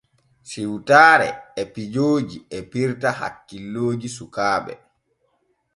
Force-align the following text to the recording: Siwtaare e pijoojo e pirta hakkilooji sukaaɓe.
Siwtaare 0.49 1.29
e 1.61 1.63
pijoojo 1.73 2.39
e 2.57 2.59
pirta 2.71 3.09
hakkilooji 3.19 4.09
sukaaɓe. 4.15 4.73